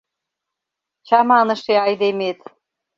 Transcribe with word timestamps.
Чаманыше 1.07 1.73
айдемет!.. 1.85 2.39